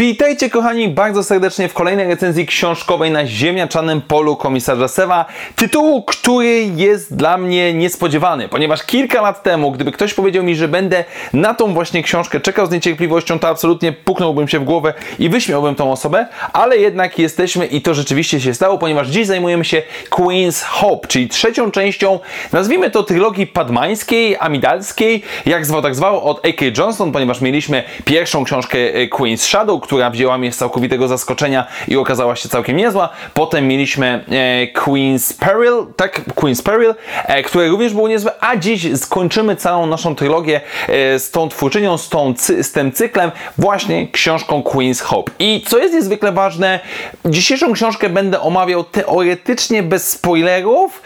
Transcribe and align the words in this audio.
Witajcie 0.00 0.50
kochani 0.50 0.88
bardzo 0.88 1.24
serdecznie 1.24 1.68
w 1.68 1.74
kolejnej 1.74 2.08
recenzji 2.08 2.46
książkowej 2.46 3.10
na 3.10 3.26
ziemniaczanym 3.26 4.00
polu 4.00 4.36
komisarza 4.36 4.88
Sewa. 4.88 5.24
Tytułu, 5.56 6.02
który 6.02 6.68
jest 6.76 7.16
dla 7.16 7.38
mnie 7.38 7.74
niespodziewany, 7.74 8.48
ponieważ 8.48 8.82
kilka 8.82 9.22
lat 9.22 9.42
temu, 9.42 9.72
gdyby 9.72 9.92
ktoś 9.92 10.14
powiedział 10.14 10.44
mi, 10.44 10.56
że 10.56 10.68
będę 10.68 11.04
na 11.32 11.54
tą 11.54 11.74
właśnie 11.74 12.02
książkę 12.02 12.40
czekał 12.40 12.66
z 12.66 12.70
niecierpliwością, 12.70 13.38
to 13.38 13.48
absolutnie 13.48 13.92
puknąłbym 13.92 14.48
się 14.48 14.58
w 14.58 14.64
głowę 14.64 14.94
i 15.18 15.28
wyśmiałbym 15.28 15.74
tą 15.74 15.92
osobę, 15.92 16.26
ale 16.52 16.76
jednak 16.76 17.18
jesteśmy 17.18 17.66
i 17.66 17.82
to 17.82 17.94
rzeczywiście 17.94 18.40
się 18.40 18.54
stało, 18.54 18.78
ponieważ 18.78 19.08
dziś 19.08 19.26
zajmujemy 19.26 19.64
się 19.64 19.82
Queen's 20.10 20.64
Hope, 20.64 21.08
czyli 21.08 21.28
trzecią 21.28 21.70
częścią, 21.70 22.18
nazwijmy 22.52 22.90
to 22.90 23.02
trylogii 23.02 23.46
padmańskiej, 23.46 24.36
amidalskiej, 24.40 25.22
jak 25.46 25.66
zwał 25.66 25.82
tak 25.82 25.94
zwał, 25.94 26.24
od 26.24 26.46
A.K. 26.46 26.64
Johnston, 26.78 27.12
ponieważ 27.12 27.40
mieliśmy 27.40 27.82
pierwszą 28.04 28.44
książkę 28.44 28.78
e, 28.78 29.06
Queen's 29.06 29.36
Shadow, 29.36 29.85
która 29.86 30.10
wzięła 30.10 30.38
mnie 30.38 30.52
z 30.52 30.56
całkowitego 30.56 31.08
zaskoczenia 31.08 31.66
i 31.88 31.96
okazała 31.96 32.36
się 32.36 32.48
całkiem 32.48 32.76
niezła. 32.76 33.08
Potem 33.34 33.68
mieliśmy 33.68 34.24
e, 34.28 34.72
Queen's 34.72 35.38
Peril, 35.38 35.86
tak, 35.96 36.20
Queen's 36.34 36.62
Peril, 36.62 36.94
e, 37.24 37.42
które 37.42 37.68
również 37.68 37.94
było 37.94 38.08
niezłe, 38.08 38.32
a 38.40 38.56
dziś 38.56 38.98
skończymy 38.98 39.56
całą 39.56 39.86
naszą 39.86 40.14
trylogię 40.14 40.60
e, 40.88 41.18
z 41.18 41.30
tą 41.30 41.48
twórczynią, 41.48 41.98
z, 41.98 42.08
tą, 42.08 42.34
z 42.62 42.72
tym 42.72 42.92
cyklem, 42.92 43.30
właśnie 43.58 44.08
książką 44.08 44.60
Queen's 44.60 45.00
Hope. 45.02 45.32
I 45.38 45.64
co 45.66 45.78
jest 45.78 45.94
niezwykle 45.94 46.32
ważne, 46.32 46.80
dzisiejszą 47.24 47.72
książkę 47.72 48.08
będę 48.08 48.40
omawiał 48.40 48.84
teoretycznie 48.84 49.82
bez 49.82 50.08
spoilerów, 50.08 51.02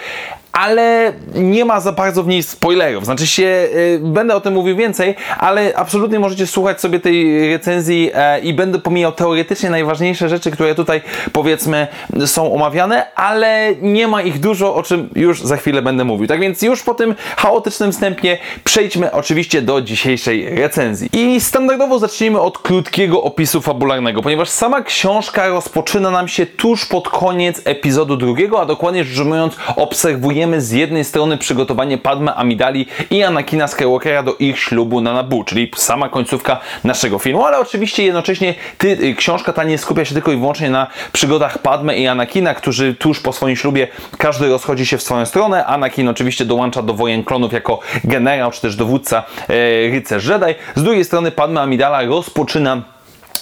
ale 0.52 1.12
nie 1.34 1.64
ma 1.64 1.80
za 1.80 1.92
bardzo 1.92 2.22
w 2.22 2.26
niej 2.26 2.42
spoilerów. 2.42 3.04
Znaczy 3.04 3.26
się, 3.26 3.68
y, 3.74 4.00
będę 4.02 4.34
o 4.34 4.40
tym 4.40 4.54
mówił 4.54 4.76
więcej, 4.76 5.14
ale 5.38 5.72
absolutnie 5.76 6.18
możecie 6.18 6.46
słuchać 6.46 6.80
sobie 6.80 7.00
tej 7.00 7.48
recenzji 7.50 8.10
e, 8.14 8.40
i 8.40 8.54
będę 8.54 8.78
pomijał 8.78 9.12
teoretycznie 9.12 9.70
najważniejsze 9.70 10.28
rzeczy, 10.28 10.50
które 10.50 10.74
tutaj 10.74 11.00
powiedzmy 11.32 11.86
są 12.26 12.54
omawiane, 12.54 13.14
ale 13.14 13.74
nie 13.82 14.08
ma 14.08 14.22
ich 14.22 14.40
dużo, 14.40 14.74
o 14.74 14.82
czym 14.82 15.08
już 15.16 15.42
za 15.42 15.56
chwilę 15.56 15.82
będę 15.82 16.04
mówił. 16.04 16.26
Tak 16.26 16.40
więc 16.40 16.62
już 16.62 16.82
po 16.82 16.94
tym 16.94 17.14
chaotycznym 17.36 17.92
wstępie 17.92 18.38
przejdźmy 18.64 19.12
oczywiście 19.12 19.62
do 19.62 19.82
dzisiejszej 19.82 20.54
recenzji. 20.54 21.08
I 21.12 21.40
standardowo 21.40 21.98
zacznijmy 21.98 22.40
od 22.40 22.58
krótkiego 22.58 23.22
opisu 23.22 23.60
fabularnego, 23.60 24.22
ponieważ 24.22 24.48
sama 24.48 24.82
książka 24.82 25.48
rozpoczyna 25.48 26.10
nam 26.10 26.28
się 26.28 26.46
tuż 26.46 26.86
pod 26.86 27.08
koniec 27.08 27.62
epizodu 27.64 28.16
drugiego, 28.16 28.60
a 28.60 28.66
dokładnie 28.66 29.04
rzecz 29.04 29.18
ujmując 29.18 29.56
obserwujemy 29.76 30.39
obserwujemy 30.40 30.60
z 30.60 30.70
jednej 30.70 31.04
strony 31.04 31.38
przygotowanie 31.38 31.98
Padme 31.98 32.34
Amidali 32.34 32.86
i 33.10 33.22
Anakina 33.22 33.68
Skywalkera 33.68 34.22
do 34.22 34.34
ich 34.38 34.58
ślubu 34.58 35.00
na 35.00 35.12
Nabu, 35.12 35.44
czyli 35.44 35.70
sama 35.76 36.08
końcówka 36.08 36.60
naszego 36.84 37.18
filmu, 37.18 37.44
ale 37.44 37.58
oczywiście 37.58 38.04
jednocześnie 38.04 38.54
ty, 38.78 38.88
y, 38.88 39.14
książka 39.14 39.52
ta 39.52 39.64
nie 39.64 39.78
skupia 39.78 40.04
się 40.04 40.14
tylko 40.14 40.32
i 40.32 40.36
wyłącznie 40.36 40.70
na 40.70 40.86
przygodach 41.12 41.58
Padme 41.58 41.96
i 41.96 42.06
Anakina, 42.06 42.54
którzy 42.54 42.94
tuż 42.94 43.20
po 43.20 43.32
swoim 43.32 43.56
ślubie 43.56 43.88
każdy 44.18 44.48
rozchodzi 44.48 44.86
się 44.86 44.98
w 44.98 45.02
swoją 45.02 45.26
stronę. 45.26 45.66
Anakin 45.66 46.08
oczywiście 46.08 46.44
dołącza 46.44 46.82
do 46.82 46.94
wojen 46.94 47.24
klonów 47.24 47.52
jako 47.52 47.80
generał 48.04 48.50
czy 48.50 48.60
też 48.60 48.76
dowódca 48.76 49.22
e, 49.48 49.90
rycerz 49.90 50.26
Jedi. 50.26 50.54
Z 50.74 50.82
drugiej 50.82 51.04
strony 51.04 51.30
Padme 51.30 51.60
Amidala 51.60 52.02
rozpoczyna 52.02 52.82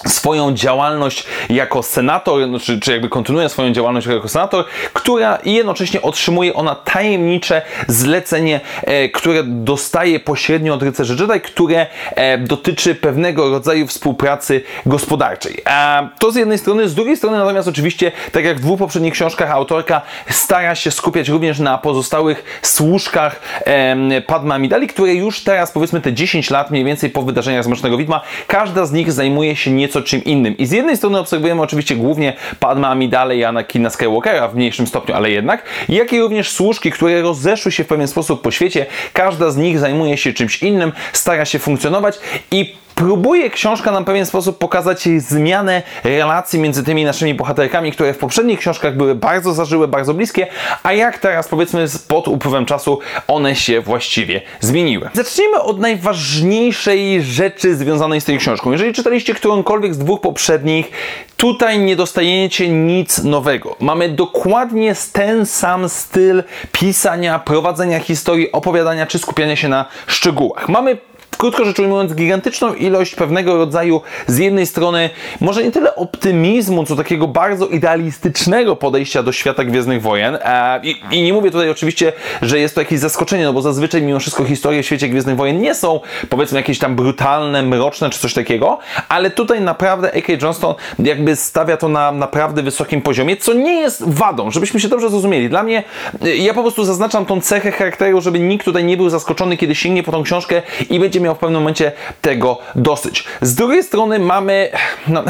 swoją 0.07 0.53
działalność 0.53 1.23
jako 1.49 1.83
senator, 1.83 2.47
no, 2.47 2.59
czy, 2.59 2.79
czy 2.79 2.91
jakby 2.91 3.09
kontynuuje 3.09 3.49
swoją 3.49 3.71
działalność 3.71 4.07
jako 4.07 4.27
senator, 4.27 4.65
która 4.93 5.39
jednocześnie 5.45 6.01
otrzymuje 6.01 6.53
ona 6.53 6.75
tajemnicze 6.75 7.61
zlecenie, 7.87 8.61
e, 8.83 9.09
które 9.09 9.43
dostaje 9.43 10.19
pośrednio 10.19 10.73
od 10.73 10.83
rycerzy 10.83 11.15
Jedi, 11.19 11.41
które 11.41 11.87
e, 12.15 12.37
dotyczy 12.37 12.95
pewnego 12.95 13.49
rodzaju 13.49 13.87
współpracy 13.87 14.61
gospodarczej. 14.85 15.61
E, 15.69 16.09
to 16.19 16.31
z 16.31 16.35
jednej 16.35 16.57
strony, 16.57 16.89
z 16.89 16.95
drugiej 16.95 17.17
strony 17.17 17.37
natomiast 17.37 17.67
oczywiście, 17.67 18.11
tak 18.31 18.45
jak 18.45 18.57
w 18.57 18.61
dwóch 18.61 18.79
poprzednich 18.79 19.13
książkach, 19.13 19.51
autorka 19.51 20.01
stara 20.29 20.75
się 20.75 20.91
skupiać 20.91 21.29
również 21.29 21.59
na 21.59 21.77
pozostałych 21.77 22.59
służkach 22.61 23.41
e, 23.65 24.21
Padma 24.21 24.55
Amidali, 24.55 24.87
które 24.87 25.13
już 25.13 25.43
teraz, 25.43 25.71
powiedzmy 25.71 26.01
te 26.01 26.13
10 26.13 26.49
lat 26.49 26.71
mniej 26.71 26.85
więcej 26.85 27.09
po 27.09 27.21
wydarzeniach 27.21 27.63
z 27.63 27.67
Mrocznego 27.67 27.97
Widma, 27.97 28.21
każda 28.47 28.85
z 28.85 28.91
nich 28.91 29.11
zajmuje 29.11 29.55
się 29.55 29.71
nie 29.71 29.88
nieco 29.89 30.01
czym 30.01 30.23
innym. 30.23 30.57
I 30.57 30.65
z 30.65 30.71
jednej 30.71 30.97
strony 30.97 31.19
obserwujemy 31.19 31.61
oczywiście 31.61 31.95
głównie 31.95 32.33
Padma 32.59 32.89
Amidale 32.89 33.37
i 33.37 33.43
Anakina 33.43 33.89
Skywalkera 33.89 34.47
w 34.47 34.55
mniejszym 34.55 34.87
stopniu, 34.87 35.15
ale 35.15 35.31
jednak, 35.31 35.63
jak 35.89 36.13
i 36.13 36.19
również 36.19 36.51
służki, 36.51 36.91
które 36.91 37.21
rozeszły 37.21 37.71
się 37.71 37.83
w 37.83 37.87
pewien 37.87 38.07
sposób 38.07 38.41
po 38.41 38.51
świecie. 38.51 38.85
Każda 39.13 39.51
z 39.51 39.57
nich 39.57 39.79
zajmuje 39.79 40.17
się 40.17 40.33
czymś 40.33 40.63
innym, 40.63 40.91
stara 41.13 41.45
się 41.45 41.59
funkcjonować 41.59 42.19
i 42.51 42.75
próbuje 42.99 43.49
książka 43.49 43.91
nam 43.91 44.03
w 44.03 44.05
pewien 44.05 44.25
sposób 44.25 44.57
pokazać 44.57 45.09
zmianę 45.17 45.81
relacji 46.03 46.59
między 46.59 46.83
tymi 46.83 47.03
naszymi 47.05 47.33
bohaterkami, 47.33 47.91
które 47.91 48.13
w 48.13 48.17
poprzednich 48.17 48.59
książkach 48.59 48.97
były 48.97 49.15
bardzo 49.15 49.53
zażyłe, 49.53 49.87
bardzo 49.87 50.13
bliskie, 50.13 50.47
a 50.83 50.93
jak 50.93 51.17
teraz 51.17 51.47
powiedzmy 51.47 51.85
pod 52.07 52.27
upływem 52.27 52.65
czasu 52.65 52.99
one 53.27 53.55
się 53.55 53.81
właściwie 53.81 54.41
zmieniły. 54.59 55.09
Zacznijmy 55.13 55.61
od 55.61 55.79
najważniejszej 55.79 57.23
rzeczy 57.23 57.75
związanej 57.75 58.21
z 58.21 58.25
tą 58.25 58.37
książką. 58.37 58.71
Jeżeli 58.71 58.93
czytaliście 58.93 59.33
którąkolwiek 59.33 59.93
z 59.93 59.97
dwóch 59.97 60.21
poprzednich, 60.21 60.91
tutaj 61.37 61.79
nie 61.79 61.95
dostajecie 61.95 62.69
nic 62.69 63.23
nowego. 63.23 63.75
Mamy 63.79 64.09
dokładnie 64.09 64.93
ten 65.13 65.45
sam 65.45 65.89
styl 65.89 66.43
pisania, 66.71 67.39
prowadzenia 67.39 67.99
historii, 67.99 68.51
opowiadania 68.51 69.05
czy 69.05 69.19
skupiania 69.19 69.55
się 69.55 69.69
na 69.69 69.85
szczegółach. 70.07 70.69
Mamy 70.69 70.97
krótko 71.39 71.65
rzecz 71.65 71.79
ujmując, 71.79 72.13
gigantyczną 72.13 72.73
ilość 72.73 73.15
pewnego 73.15 73.57
rodzaju 73.57 74.01
z 74.27 74.37
jednej 74.37 74.65
strony 74.65 75.09
może 75.41 75.63
nie 75.63 75.71
tyle 75.71 75.95
optymizmu, 75.95 76.85
co 76.85 76.95
takiego 76.95 77.27
bardzo 77.27 77.67
idealistycznego 77.67 78.75
podejścia 78.75 79.23
do 79.23 79.31
świata 79.31 79.63
Gwiezdnych 79.63 80.01
Wojen. 80.01 80.37
E, 80.41 80.79
i, 80.83 80.95
I, 81.11 81.23
nie 81.23 81.33
mówię 81.33 81.51
tutaj 81.51 81.69
oczywiście, 81.69 82.13
że 82.41 82.59
jest 82.59 82.75
to 82.75 82.81
jakieś 82.81 82.99
zaskoczenie, 82.99 83.43
no 83.43 83.53
bo 83.53 83.61
zazwyczaj 83.61 84.01
mimo 84.01 84.19
wszystko 84.19 84.45
historie 84.45 84.83
w 84.83 84.85
świecie 84.85 85.09
Gwiezdnych 85.09 85.35
Wojen 85.35 85.61
nie 85.61 85.75
są 85.75 85.99
powiedzmy 86.29 86.59
jakieś 86.59 86.79
tam 86.79 86.95
brutalne, 86.95 87.63
mroczne 87.63 88.09
czy 88.09 88.19
coś 88.19 88.33
takiego, 88.33 88.79
ale 89.09 89.29
tutaj 89.29 89.61
naprawdę 89.61 90.11
A.K. 90.15 90.33
Johnston 90.41 90.75
jakby 90.99 91.35
stawia 91.35 91.77
to 91.77 91.89
na 91.89 92.11
naprawdę 92.11 92.63
wysokim 92.63 93.01
poziomie, 93.01 93.37
co 93.37 93.53
nie 93.53 93.73
jest 93.73 94.03
wadą, 94.09 94.51
żebyśmy 94.51 94.79
się 94.79 94.87
dobrze 94.87 95.09
zrozumieli. 95.09 95.49
Dla 95.49 95.63
mnie, 95.63 95.83
ja 96.21 96.53
po 96.53 96.61
prostu 96.61 96.83
zaznaczam 96.83 97.25
tą 97.25 97.41
cechę 97.41 97.71
charakteru, 97.71 98.21
żeby 98.21 98.39
nikt 98.39 98.65
tutaj 98.65 98.83
nie 98.83 98.97
był 98.97 99.09
zaskoczony, 99.09 99.57
kiedy 99.57 99.75
sięgnie 99.75 100.03
po 100.03 100.11
tą 100.11 100.23
książkę 100.23 100.61
i 100.89 100.99
będzie 100.99 101.21
miał 101.21 101.28
miał 101.29 101.35
w 101.35 101.39
pewnym 101.39 101.61
momencie 101.61 101.91
tego 102.21 102.57
dosyć. 102.75 103.23
Z 103.41 103.55
drugiej 103.55 103.83
strony 103.83 104.19
mamy, 104.19 104.69
no, 105.07 105.23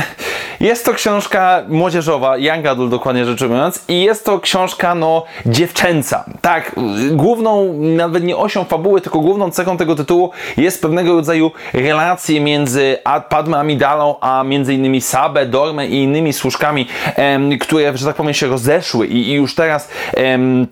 jest 0.60 0.86
to 0.86 0.94
książka 0.94 1.64
młodzieżowa, 1.68 2.38
young 2.38 2.66
adult 2.66 2.92
dokładnie 2.92 3.26
rzecz 3.26 3.42
ujmując 3.42 3.84
i 3.88 4.04
jest 4.04 4.26
to 4.26 4.40
książka 4.40 4.96
no 4.96 5.24
dziewczęca. 5.46 6.26
Tak, 6.42 6.76
główną, 7.12 7.74
nawet 7.74 8.24
nie 8.24 8.38
osią 8.38 8.64
fabuły, 8.64 9.02
tylko 9.02 9.20
główną 9.20 9.52
cechą 9.52 9.78
tego 9.78 9.96
tytułu 9.96 10.32
jest 10.58 10.82
pewnego 10.82 11.16
rodzaju 11.16 11.52
relacje 11.74 12.42
między 12.42 12.98
Padme 13.30 13.58
Amidalą, 13.58 14.16
a 14.22 14.44
między 14.44 14.74
innymi 14.74 15.02
Sabę, 15.02 15.46
Dormę 15.46 15.88
i 15.88 16.04
innymi 16.04 16.34
służkami, 16.34 16.88
em, 17.16 17.60
które, 17.60 17.98
że 17.98 18.06
tak 18.06 18.16
powiem, 18.16 18.34
się 18.34 18.48
rozeszły 18.48 19.08
i, 19.08 19.30
i 19.30 19.34
już 19.34 19.56
teraz 19.56 19.90
em, 20.14 20.68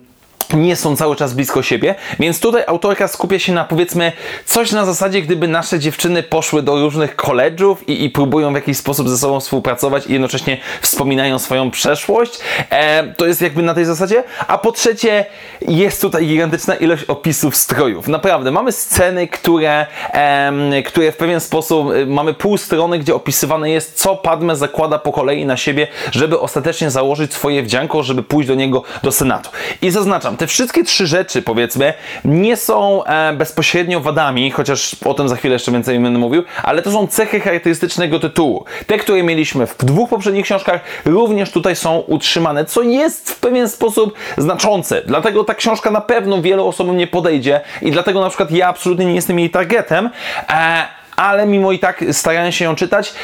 nie 0.54 0.76
są 0.76 0.96
cały 0.96 1.16
czas 1.16 1.34
blisko 1.34 1.62
siebie, 1.62 1.94
więc 2.20 2.40
tutaj 2.40 2.62
autorka 2.66 3.08
skupia 3.08 3.38
się 3.38 3.52
na 3.52 3.64
powiedzmy 3.64 4.12
coś 4.44 4.72
na 4.72 4.84
zasadzie, 4.84 5.22
gdyby 5.22 5.48
nasze 5.48 5.78
dziewczyny 5.78 6.22
poszły 6.22 6.62
do 6.62 6.80
różnych 6.80 7.16
koledżów 7.16 7.88
i, 7.88 8.04
i 8.04 8.10
próbują 8.10 8.52
w 8.52 8.54
jakiś 8.54 8.76
sposób 8.76 9.08
ze 9.08 9.18
sobą 9.18 9.40
współpracować 9.40 10.06
i 10.06 10.12
jednocześnie 10.12 10.58
wspominają 10.80 11.38
swoją 11.38 11.70
przeszłość. 11.70 12.38
E, 12.70 13.14
to 13.14 13.26
jest 13.26 13.42
jakby 13.42 13.62
na 13.62 13.74
tej 13.74 13.84
zasadzie. 13.84 14.24
A 14.46 14.58
po 14.58 14.72
trzecie, 14.72 15.26
jest 15.60 16.02
tutaj 16.02 16.26
gigantyczna 16.26 16.74
ilość 16.74 17.04
opisów 17.04 17.56
strojów. 17.56 18.08
Naprawdę, 18.08 18.50
mamy 18.50 18.72
sceny, 18.72 19.28
które, 19.28 19.86
e, 20.12 20.82
które 20.82 21.12
w 21.12 21.16
pewien 21.16 21.40
sposób, 21.40 21.92
e, 21.92 22.06
mamy 22.06 22.34
pół 22.34 22.56
strony, 22.56 22.98
gdzie 22.98 23.14
opisywane 23.14 23.70
jest, 23.70 23.94
co 23.94 24.16
Padme 24.16 24.56
zakłada 24.56 24.98
po 24.98 25.12
kolei 25.12 25.46
na 25.46 25.56
siebie, 25.56 25.86
żeby 26.12 26.40
ostatecznie 26.40 26.90
założyć 26.90 27.34
swoje 27.34 27.62
wdzianko, 27.62 28.02
żeby 28.02 28.22
pójść 28.22 28.48
do 28.48 28.54
niego 28.54 28.82
do 29.02 29.12
Senatu. 29.12 29.50
I 29.82 29.90
zaznaczam, 29.90 30.36
te 30.38 30.46
wszystkie 30.46 30.84
trzy 30.84 31.06
rzeczy, 31.06 31.42
powiedzmy, 31.42 31.94
nie 32.24 32.56
są 32.56 33.04
e, 33.04 33.32
bezpośrednio 33.32 34.00
wadami, 34.00 34.50
chociaż 34.50 34.96
o 35.04 35.14
tym 35.14 35.28
za 35.28 35.36
chwilę 35.36 35.52
jeszcze 35.52 35.72
więcej 35.72 36.00
będę 36.00 36.18
mówił, 36.18 36.42
ale 36.62 36.82
to 36.82 36.92
są 36.92 37.06
cechy 37.06 37.40
charakterystycznego 37.40 38.20
tytułu. 38.20 38.64
Te, 38.86 38.98
które 38.98 39.22
mieliśmy 39.22 39.66
w 39.66 39.76
dwóch 39.76 40.10
poprzednich 40.10 40.44
książkach, 40.44 40.80
również 41.04 41.50
tutaj 41.50 41.76
są 41.76 41.98
utrzymane, 41.98 42.64
co 42.64 42.82
jest 42.82 43.30
w 43.30 43.40
pewien 43.40 43.68
sposób 43.68 44.14
znaczące. 44.38 45.02
Dlatego 45.06 45.44
ta 45.44 45.54
książka 45.54 45.90
na 45.90 46.00
pewno 46.00 46.42
wielu 46.42 46.68
osobom 46.68 46.96
nie 46.96 47.06
podejdzie 47.06 47.60
i 47.82 47.90
dlatego 47.90 48.20
na 48.20 48.28
przykład 48.28 48.50
ja 48.50 48.68
absolutnie 48.68 49.06
nie 49.06 49.14
jestem 49.14 49.38
jej 49.38 49.50
targetem. 49.50 50.10
E, 50.48 50.98
ale 51.18 51.46
mimo 51.46 51.72
i 51.72 51.78
tak 51.78 52.04
starałem 52.12 52.52
się 52.52 52.64
ją 52.64 52.74
czytać. 52.74 53.14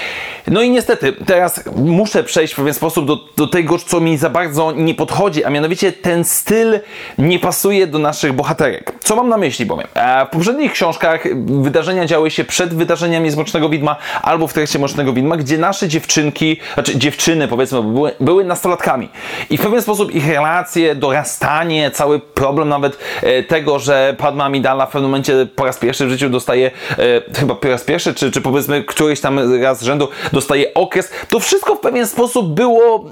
No 0.47 0.63
i 0.63 0.71
niestety, 0.71 1.13
teraz 1.13 1.65
muszę 1.77 2.25
przejść 2.25 2.53
w 2.53 2.57
pewien 2.57 2.75
sposób 2.75 3.07
do, 3.07 3.17
do 3.37 3.47
tego, 3.47 3.79
co 3.79 4.01
mi 4.01 4.17
za 4.19 4.31
bardzo 4.31 4.73
nie 4.73 4.95
podchodzi, 4.95 5.45
a 5.45 5.51
mianowicie 5.51 5.93
ten 5.93 6.25
styl 6.25 6.81
nie 7.19 7.39
pasuje 7.39 7.87
do 7.87 7.99
naszych 7.99 8.33
bohaterek. 8.33 8.94
Co 9.05 9.17
mam 9.17 9.29
na 9.29 9.37
myśli, 9.37 9.67
powiem. 9.67 9.87
E, 9.95 10.27
w 10.27 10.29
poprzednich 10.29 10.73
książkach 10.73 11.25
wydarzenia 11.47 12.07
działy 12.07 12.31
się 12.31 12.45
przed 12.45 12.75
wydarzeniami 12.75 13.31
z 13.31 13.37
Mrocznego 13.37 13.69
Widma 13.69 13.97
albo 14.23 14.47
w 14.47 14.53
trakcie 14.53 14.79
Mrocznego 14.79 15.13
Widma, 15.13 15.37
gdzie 15.37 15.59
nasze 15.59 15.89
dziewczynki, 15.89 16.57
znaczy 16.75 16.99
dziewczyny 16.99 17.49
powiedzmy, 17.49 17.83
były, 17.83 18.13
były 18.21 18.45
nastolatkami. 18.45 19.09
I 19.51 19.59
w 19.59 19.61
pewien 19.61 19.83
sposób 19.83 20.15
ich 20.15 20.29
relacje, 20.29 20.95
dorastanie, 20.95 21.91
cały 21.91 22.21
problem 22.21 22.69
nawet 22.69 22.99
e, 23.23 23.43
tego, 23.43 23.79
że 23.79 24.15
Padma 24.19 24.45
Amidala 24.45 24.87
w 24.87 24.91
pewnym 24.91 25.11
momencie 25.11 25.47
po 25.57 25.65
raz 25.65 25.79
pierwszy 25.79 26.07
w 26.07 26.11
życiu 26.11 26.31
dostaje, 26.31 26.71
e, 26.91 27.39
chyba 27.41 27.55
po 27.55 27.69
raz 27.69 27.85
pierwszy, 27.85 28.15
czy, 28.15 28.31
czy 28.31 28.41
powiedzmy 28.41 28.85
któryś 28.85 29.21
tam 29.21 29.61
raz 29.63 29.81
z 29.81 29.83
rzędu 29.83 30.09
dostaje 30.33 30.75
okres, 30.75 31.11
to 31.29 31.41
wszystko 31.41 31.75
w 31.75 31.81
pewien 31.81 32.07
sposób 32.07 32.55
było 32.55 33.05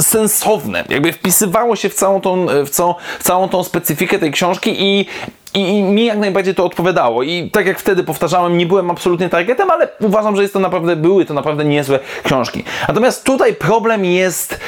sensowne. 0.00 0.84
Jakby 0.88 1.12
wpisywało 1.12 1.76
się 1.76 1.88
w 1.88 1.94
całą 1.94 2.20
tą, 2.20 2.46
w 2.66 2.70
całą, 2.70 2.94
w 3.18 3.22
całą 3.22 3.48
tą 3.48 3.64
specyfikę 3.64 4.18
tej 4.18 4.32
książki 4.32 4.76
i, 4.78 5.06
i, 5.54 5.78
I, 5.78 5.82
mi 5.82 6.04
jak 6.04 6.18
najbardziej 6.18 6.54
to 6.54 6.64
odpowiadało. 6.64 7.22
I 7.22 7.50
tak 7.50 7.66
jak 7.66 7.78
wtedy 7.78 8.04
powtarzałem, 8.04 8.58
nie 8.58 8.66
byłem 8.66 8.90
absolutnie 8.90 9.28
targetem, 9.28 9.70
ale 9.70 9.88
uważam, 10.00 10.36
że 10.36 10.42
jest 10.42 10.54
to 10.54 10.60
naprawdę, 10.60 10.96
były 10.96 11.24
to 11.24 11.34
naprawdę 11.34 11.64
niezłe 11.64 11.98
książki. 12.24 12.64
Natomiast 12.88 13.24
tutaj 13.24 13.54
problem 13.54 14.04
jest 14.04 14.60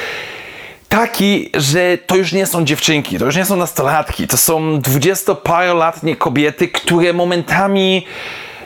taki, 0.89 1.49
że 1.53 1.97
to 1.97 2.15
już 2.15 2.33
nie 2.33 2.45
są 2.45 2.65
dziewczynki, 2.65 3.19
to 3.19 3.25
już 3.25 3.35
nie 3.35 3.45
są 3.45 3.55
nastolatki, 3.55 4.27
to 4.27 4.37
są 4.37 4.79
dwudziestoparolatnie 4.79 6.15
kobiety, 6.15 6.67
które 6.67 7.13
momentami 7.13 8.05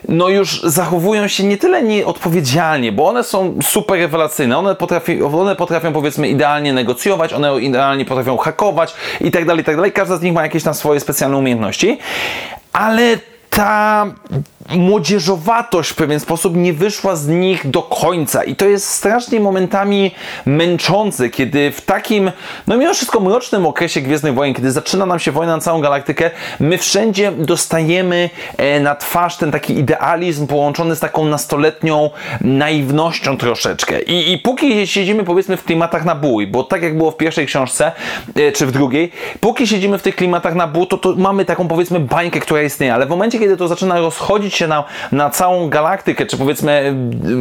no 0.07 0.29
już 0.29 0.61
zachowują 0.63 1.27
się 1.27 1.43
nie 1.43 1.57
tyle 1.57 1.83
nieodpowiedzialnie, 1.83 2.91
bo 2.91 3.07
one 3.07 3.23
są 3.23 3.59
super 3.63 3.99
rewelacyjne, 3.99 4.57
one 4.57 4.75
potrafią, 4.75 5.39
one 5.39 5.55
potrafią 5.55 5.93
powiedzmy 5.93 6.27
idealnie 6.27 6.73
negocjować, 6.73 7.33
one 7.33 7.61
idealnie 7.61 8.05
potrafią 8.05 8.37
hakować 8.37 8.93
i 9.21 9.31
tak 9.31 9.45
dalej, 9.45 9.61
i 9.61 9.65
tak 9.65 9.75
dalej. 9.75 9.91
Każda 9.91 10.17
z 10.17 10.21
nich 10.21 10.33
ma 10.33 10.43
jakieś 10.43 10.63
tam 10.63 10.73
swoje 10.73 10.99
specjalne 10.99 11.37
umiejętności, 11.37 11.97
ale 12.73 13.17
ta 13.49 14.05
młodzieżowatość 14.69 15.89
w 15.89 15.95
pewien 15.95 16.19
sposób 16.19 16.55
nie 16.55 16.73
wyszła 16.73 17.15
z 17.15 17.27
nich 17.27 17.69
do 17.69 17.81
końca. 17.81 18.43
I 18.43 18.55
to 18.55 18.65
jest 18.65 18.89
strasznie 18.89 19.39
momentami 19.39 20.11
męczące, 20.45 21.29
kiedy 21.29 21.71
w 21.71 21.81
takim, 21.81 22.31
no 22.67 22.77
mimo 22.77 22.93
wszystko 22.93 23.19
mrocznym 23.19 23.65
okresie 23.65 24.01
Gwiezdnych 24.01 24.33
Wojen, 24.33 24.53
kiedy 24.53 24.71
zaczyna 24.71 25.05
nam 25.05 25.19
się 25.19 25.31
wojna 25.31 25.55
na 25.55 25.61
całą 25.61 25.81
galaktykę, 25.81 26.31
my 26.59 26.77
wszędzie 26.77 27.31
dostajemy 27.31 28.29
e, 28.57 28.79
na 28.79 28.95
twarz 28.95 29.37
ten 29.37 29.51
taki 29.51 29.77
idealizm 29.77 30.47
połączony 30.47 30.95
z 30.95 30.99
taką 30.99 31.25
nastoletnią 31.25 32.09
naiwnością 32.41 33.37
troszeczkę. 33.37 34.01
I, 34.01 34.33
i 34.33 34.37
póki 34.37 34.87
siedzimy 34.87 35.23
powiedzmy 35.23 35.57
w 35.57 35.63
klimatach 35.63 36.05
na 36.05 36.15
bój, 36.15 36.47
bo 36.47 36.63
tak 36.63 36.81
jak 36.81 36.97
było 36.97 37.11
w 37.11 37.17
pierwszej 37.17 37.45
książce, 37.45 37.91
e, 38.35 38.51
czy 38.51 38.65
w 38.65 38.71
drugiej, 38.71 39.11
póki 39.39 39.67
siedzimy 39.67 39.97
w 39.97 40.01
tych 40.01 40.15
klimatach 40.15 40.55
na 40.55 40.67
bój, 40.67 40.87
to, 40.87 40.97
to 40.97 41.15
mamy 41.17 41.45
taką 41.45 41.67
powiedzmy 41.67 41.99
bańkę, 41.99 42.39
która 42.39 42.61
istnieje, 42.61 42.93
ale 42.93 43.05
w 43.05 43.09
momencie, 43.09 43.39
kiedy 43.39 43.57
to 43.57 43.67
zaczyna 43.67 43.99
rozchodzić 43.99 44.54
się 44.57 44.67
na, 44.67 44.83
na 45.11 45.29
całą 45.29 45.69
galaktykę, 45.69 46.25
czy 46.25 46.37
powiedzmy 46.37 46.93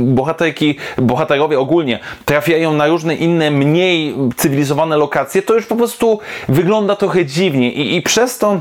bohaterki, 0.05 0.77
bohaterowie 0.99 1.61
ogólnie 1.61 1.99
trafiają 2.25 2.73
na 2.73 2.87
różne 2.87 3.15
inne, 3.15 3.51
mniej 3.51 4.15
cywilizowane 4.37 4.97
lokacje, 4.97 5.43
to 5.43 5.55
już 5.55 5.67
po 5.67 5.77
prostu 5.77 6.21
wygląda 6.49 6.97
trochę 6.97 7.27
dziwnie. 7.27 7.73
I, 7.73 7.97
i 7.97 8.03
przez 8.03 8.39
to 8.39 8.61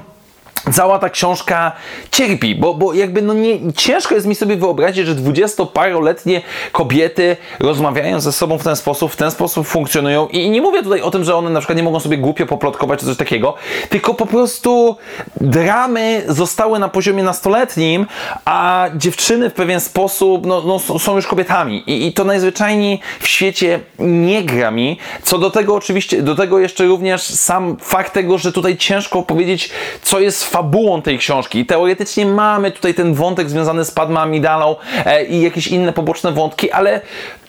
cała 0.71 0.99
ta 0.99 1.09
książka 1.09 1.71
cierpi, 2.11 2.55
bo, 2.55 2.73
bo 2.73 2.93
jakby 2.93 3.21
no 3.21 3.33
nie, 3.33 3.73
ciężko 3.73 4.15
jest 4.15 4.27
mi 4.27 4.35
sobie 4.35 4.55
wyobrazić, 4.55 5.05
że 5.05 5.15
dwudziestoparoletnie 5.15 6.41
kobiety 6.71 7.37
rozmawiają 7.59 8.19
ze 8.19 8.31
sobą 8.31 8.57
w 8.57 8.63
ten 8.63 8.75
sposób, 8.75 9.11
w 9.11 9.15
ten 9.15 9.31
sposób 9.31 9.67
funkcjonują 9.67 10.27
i, 10.27 10.49
nie 10.49 10.61
mówię 10.61 10.83
tutaj 10.83 11.01
o 11.01 11.11
tym, 11.11 11.23
że 11.23 11.35
one 11.35 11.49
na 11.49 11.59
przykład 11.59 11.77
nie 11.77 11.83
mogą 11.83 11.99
sobie 11.99 12.17
głupio 12.17 12.45
poplotkować 12.45 12.99
czy 12.99 13.05
coś 13.05 13.17
takiego, 13.17 13.53
tylko 13.89 14.13
po 14.13 14.25
prostu 14.25 14.97
dramy 15.41 16.23
zostały 16.27 16.79
na 16.79 16.89
poziomie 16.89 17.23
nastoletnim, 17.23 18.05
a 18.45 18.89
dziewczyny 18.95 19.49
w 19.49 19.53
pewien 19.53 19.79
sposób 19.79 20.45
no, 20.45 20.61
no 20.61 20.99
są 20.99 21.15
już 21.15 21.27
kobietami. 21.27 21.83
I, 21.87 22.07
i 22.07 22.13
to 22.13 22.23
najzwyczajniej 22.23 22.99
w 23.19 23.27
świecie 23.27 23.79
nie 23.99 24.43
gra 24.43 24.71
mi, 24.71 24.97
co 25.23 25.37
do 25.37 25.49
tego 25.49 25.75
oczywiście, 25.75 26.21
do 26.21 26.35
tego 26.35 26.59
jeszcze 26.59 26.85
również 26.85 27.23
sam 27.23 27.77
fakt 27.81 28.13
tego, 28.13 28.37
że 28.37 28.51
tutaj 28.51 28.77
ciężko 28.77 29.23
powiedzieć, 29.23 29.69
co 30.01 30.19
jest 30.19 30.52
fabułą 30.53 31.01
tej 31.01 31.17
książki. 31.17 31.65
Teoretycznie 31.65 32.25
mamy 32.25 32.71
tutaj 32.71 32.93
ten 32.93 33.13
wątek 33.13 33.49
związany 33.49 33.85
z 33.85 33.91
Padma 33.91 34.21
Amidalą 34.21 34.75
e, 35.05 35.25
i 35.25 35.41
jakieś 35.41 35.67
inne 35.67 35.93
poboczne 35.93 36.31
wątki, 36.31 36.71
ale 36.71 37.01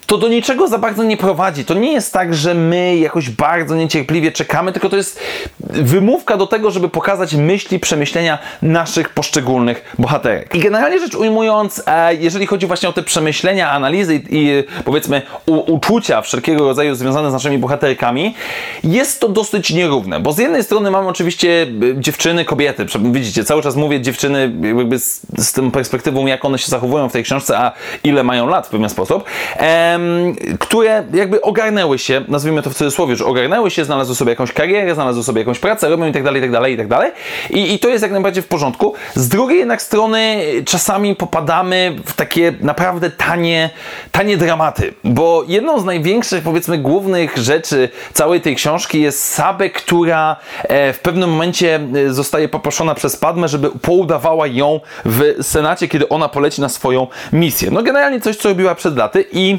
to 0.07 0.19
do 0.19 0.29
niczego 0.29 0.69
za 0.69 0.79
bardzo 0.79 1.03
nie 1.03 1.17
prowadzi. 1.17 1.65
To 1.65 1.75
nie 1.75 1.93
jest 1.93 2.13
tak, 2.13 2.35
że 2.35 2.55
my 2.55 2.97
jakoś 2.97 3.31
bardzo 3.31 3.77
niecierpliwie 3.77 4.33
czekamy, 4.33 4.73
tylko 4.73 4.89
to 4.89 4.97
jest 4.97 5.21
wymówka 5.61 6.37
do 6.37 6.47
tego, 6.47 6.71
żeby 6.71 6.89
pokazać 6.89 7.35
myśli, 7.35 7.81
przemyślenia 7.81 8.39
naszych 8.63 9.09
poszczególnych 9.09 9.95
bohaterek. 9.99 10.55
I 10.55 10.59
generalnie 10.59 11.01
rzecz 11.01 11.15
ujmując, 11.15 11.83
e, 11.87 12.15
jeżeli 12.15 12.47
chodzi 12.47 12.67
właśnie 12.67 12.89
o 12.89 12.93
te 12.93 13.03
przemyślenia, 13.03 13.71
analizy 13.71 14.23
i, 14.31 14.65
powiedzmy 14.85 15.23
u, 15.47 15.73
uczucia 15.75 16.23
wszelkiego 16.23 16.65
rodzaju 16.65 16.95
związane 16.95 17.31
z 17.31 17.33
naszymi 17.33 17.59
bohaterkami, 17.59 18.35
jest 18.85 19.21
to 19.21 19.29
dosyć 19.29 19.71
nierówne, 19.71 20.21
bo 20.21 20.33
z 20.33 20.39
jednej 20.39 20.65
strony 20.65 20.91
mamy 20.91 21.09
oczywiście 21.09 21.63
e, 21.63 22.01
dziewczyny, 22.01 22.45
kobiety, 22.45 22.87
widzicie, 23.13 23.45
cały 23.45 23.63
czas 23.63 23.77
mówię 23.77 24.01
dziewczyny 24.01 24.53
jakby 24.63 24.99
z, 24.99 25.21
z 25.39 25.53
tą 25.53 25.71
perspektywą, 25.71 26.27
jak 26.27 26.45
one 26.45 26.59
się 26.59 26.69
zachowują 26.69 27.09
w 27.09 27.13
tej 27.13 27.23
książce, 27.23 27.59
a 27.59 27.73
ile 28.05 28.25
mają 28.25 28.49
lat 28.49 28.67
w 28.67 28.71
pewien 28.71 28.89
sposób. 28.89 29.25
E, 29.57 29.94
które 30.59 31.05
jakby 31.15 31.43
ogarnęły 31.43 31.99
się, 31.99 32.25
nazwijmy 32.29 32.63
to 32.63 32.71
w 32.71 32.75
cudzysłowie, 32.75 33.17
że 33.17 33.25
ogarnęły 33.25 33.71
się, 33.71 33.85
znalazły 33.85 34.15
sobie 34.15 34.31
jakąś 34.31 34.53
karierę, 34.53 34.95
znalazły 34.95 35.23
sobie 35.23 35.41
jakąś 35.41 35.59
pracę, 35.59 35.89
robią 35.89 36.07
i 36.07 36.13
tak 36.13 36.23
dalej, 36.23 36.41
i 36.41 36.43
tak 36.43 36.53
dalej, 36.53 36.75
i 36.75 36.77
tak 36.77 36.89
dalej. 36.89 37.13
I, 37.51 37.79
to 37.79 37.89
jest 37.89 38.03
jak 38.03 38.13
najbardziej 38.13 38.43
w 38.43 38.47
porządku. 38.47 38.95
Z 39.15 39.29
drugiej 39.29 39.59
jednak 39.59 39.83
strony 39.83 40.43
czasami 40.67 41.17
popadamy 41.17 41.97
w 42.05 42.13
takie 42.13 42.55
naprawdę 42.61 43.11
tanie, 43.11 43.71
tanie 44.13 44.37
dramaty, 44.37 44.95
bo 45.05 45.45
jedną 45.49 45.81
z 45.81 45.85
największych, 45.85 46.45
powiedzmy, 46.45 46.79
głównych 46.79 47.37
rzeczy 47.37 47.89
całej 48.13 48.41
tej 48.41 48.57
książki 48.57 49.01
jest 49.01 49.25
Sabę, 49.25 49.71
która 49.71 50.37
e, 50.63 50.93
w 50.93 50.99
pewnym 50.99 51.31
momencie 51.31 51.81
e, 52.07 52.13
zostaje 52.13 52.49
poproszona 52.49 52.95
przez 52.95 53.17
Padmę, 53.17 53.49
żeby 53.49 53.71
poudawała 53.71 54.47
ją 54.47 54.81
w 55.05 55.35
Senacie, 55.43 55.89
kiedy 55.89 56.09
ona 56.09 56.29
poleci 56.29 56.61
na 56.61 56.69
swoją 56.69 57.07
misję. 57.33 57.71
No 57.71 57.83
generalnie 57.83 58.21
coś, 58.21 58.37
co 58.37 58.49
robiła 58.49 58.75
przed 58.75 58.97
laty 58.97 59.25
i 59.33 59.59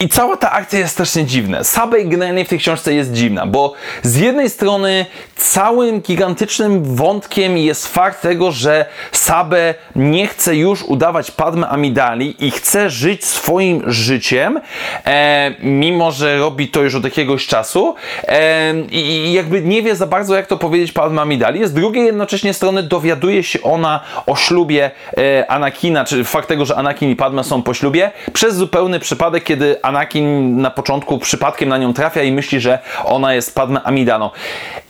i 0.00 0.08
cała 0.08 0.36
ta 0.36 0.52
akcja 0.52 0.78
jest 0.78 0.92
strasznie 0.92 1.24
dziwna. 1.24 1.64
Sabej 1.64 2.08
generalnie 2.08 2.44
w 2.44 2.48
tej 2.48 2.58
książce 2.58 2.94
jest 2.94 3.12
dziwna, 3.12 3.46
bo 3.46 3.74
z 4.02 4.16
jednej 4.16 4.50
strony 4.50 5.06
całym 5.36 6.00
gigantycznym 6.00 6.96
wątkiem 6.96 7.58
jest 7.58 7.86
fakt 7.86 8.22
tego, 8.22 8.52
że 8.52 8.86
Sabe 9.12 9.74
nie 9.96 10.26
chce 10.26 10.56
już 10.56 10.82
udawać 10.82 11.30
Padme 11.30 11.68
Amidali 11.68 12.46
i 12.46 12.50
chce 12.50 12.90
żyć 12.90 13.24
swoim 13.24 13.82
życiem, 13.86 14.60
e, 15.06 15.54
mimo 15.62 16.12
że 16.12 16.38
robi 16.38 16.68
to 16.68 16.82
już 16.82 16.94
od 16.94 17.04
jakiegoś 17.04 17.46
czasu 17.46 17.94
e, 18.22 18.74
i 18.90 19.32
jakby 19.32 19.62
nie 19.62 19.82
wie 19.82 19.96
za 19.96 20.06
bardzo 20.06 20.34
jak 20.34 20.46
to 20.46 20.56
powiedzieć 20.56 20.92
Padme 20.92 21.22
Amidali. 21.22 21.68
Z 21.68 21.72
drugiej 21.72 22.06
jednocześnie 22.06 22.54
strony 22.54 22.82
dowiaduje 22.82 23.42
się 23.42 23.62
ona 23.62 24.00
o 24.26 24.36
ślubie 24.36 24.90
e, 25.16 25.50
Anakina, 25.50 26.04
czy 26.04 26.24
fakt 26.24 26.48
tego, 26.48 26.64
że 26.64 26.76
Anakin 26.76 27.10
i 27.10 27.16
Padme 27.16 27.44
są 27.44 27.62
po 27.62 27.74
ślubie 27.74 28.10
przez 28.32 28.54
zupełny 28.54 29.00
przypadek, 29.00 29.44
kiedy 29.44 29.76
Anakin 29.88 30.60
na 30.62 30.70
początku 30.70 31.18
przypadkiem 31.18 31.68
na 31.68 31.78
nią 31.78 31.92
trafia 31.92 32.22
i 32.22 32.32
myśli, 32.32 32.60
że 32.60 32.78
ona 33.04 33.34
jest 33.34 33.54
Padme 33.54 33.82
Amidaną. 33.82 34.30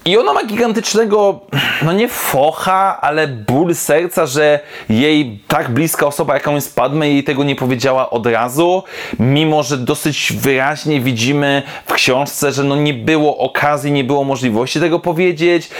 I 0.08 0.18
ona 0.18 0.32
ma 0.32 0.44
gigantycznego, 0.44 1.40
no 1.82 1.92
nie 1.92 2.08
focha, 2.08 3.00
ale 3.00 3.28
ból 3.28 3.74
serca, 3.74 4.26
że 4.26 4.60
jej 4.88 5.40
tak 5.48 5.70
bliska 5.70 6.06
osoba, 6.06 6.34
jaką 6.34 6.54
jest 6.54 6.74
Padme, 6.74 7.08
jej 7.08 7.24
tego 7.24 7.44
nie 7.44 7.56
powiedziała 7.56 8.10
od 8.10 8.26
razu, 8.26 8.82
mimo 9.18 9.62
że 9.62 9.78
dosyć 9.78 10.32
wyraźnie 10.40 11.00
widzimy 11.00 11.62
w 11.86 11.92
książce, 11.92 12.52
że 12.52 12.64
no 12.64 12.76
nie 12.76 12.94
było 12.94 13.38
okazji, 13.38 13.92
nie 13.92 14.04
było 14.04 14.24
możliwości 14.24 14.80
tego 14.80 14.98
powiedzieć. 14.98 15.70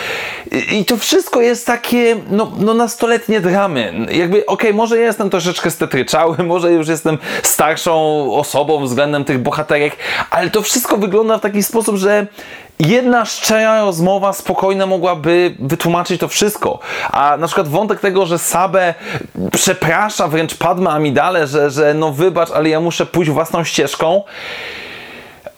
I 0.72 0.84
to 0.84 0.96
wszystko 0.96 1.40
jest 1.40 1.66
takie, 1.66 2.16
no, 2.30 2.52
no 2.58 2.74
nastoletnie 2.74 3.40
dramy. 3.40 4.06
Jakby, 4.12 4.46
okej, 4.46 4.46
okay, 4.46 4.72
może 4.72 4.98
ja 4.98 5.04
jestem 5.04 5.30
troszeczkę 5.30 5.70
stetryczały, 5.70 6.36
może 6.52 6.72
już 6.72 6.88
jestem 6.88 7.18
starszą 7.42 7.92
osobą 8.34 8.84
względem 8.84 9.24
tych 9.24 9.38
bohaterek, 9.38 9.96
ale 10.30 10.50
to 10.50 10.62
wszystko 10.62 10.96
wygląda 10.96 11.38
w 11.38 11.40
taki 11.40 11.62
sposób, 11.62 11.96
że 11.96 12.26
jedna 12.80 13.24
szczera 13.24 13.80
rozmowa 13.80 14.32
spokojna 14.32 14.86
mogłaby 14.86 15.54
wytłumaczyć 15.58 16.20
to 16.20 16.28
wszystko. 16.28 16.78
A 17.10 17.36
na 17.36 17.46
przykład 17.46 17.68
wątek 17.68 18.00
tego, 18.00 18.26
że 18.26 18.38
Sabe 18.38 18.94
przeprasza 19.52 20.28
wręcz 20.28 20.54
Padma 20.54 20.90
Amidale, 20.90 21.46
że, 21.46 21.70
że 21.70 21.94
no 21.94 22.12
wybacz, 22.12 22.50
ale 22.50 22.68
ja 22.68 22.80
muszę 22.80 23.06
pójść 23.06 23.30
własną 23.30 23.64
ścieżką. 23.64 24.22